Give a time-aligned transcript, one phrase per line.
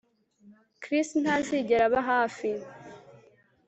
[0.83, 2.49] Chris ntazigera aba hafi